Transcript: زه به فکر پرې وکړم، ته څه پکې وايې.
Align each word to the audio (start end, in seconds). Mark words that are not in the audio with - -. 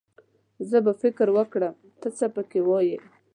زه 0.69 0.77
به 0.85 0.91
فکر 1.01 1.17
پرې 1.27 1.33
وکړم، 1.37 1.75
ته 2.01 2.07
څه 2.17 2.25
پکې 2.35 2.59
وايې. 2.69 2.97